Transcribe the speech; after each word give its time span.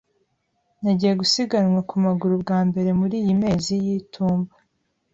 Nagiye 0.81 1.13
gusiganwa 1.21 1.79
ku 1.89 1.95
maguru 2.05 2.33
bwa 2.43 2.59
mbere 2.69 2.89
muriyi 2.99 3.31
mezi 3.41 3.73
y'itumba. 3.85 4.53